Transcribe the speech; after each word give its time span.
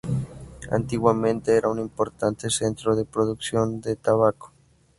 Antiguamente, 0.71 1.55
era 1.55 1.69
un 1.69 1.77
importante 1.77 2.49
centro 2.49 2.95
de 2.95 3.05
producción 3.05 3.81
de 3.81 3.95
tabaco. 3.97 4.51